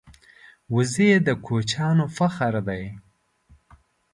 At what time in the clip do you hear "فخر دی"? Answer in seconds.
2.17-2.83